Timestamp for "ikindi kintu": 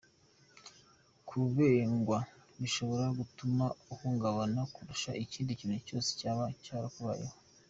5.23-5.77